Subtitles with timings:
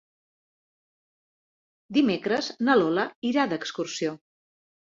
[1.97, 4.19] Dimecres na Lola irà d'excursió.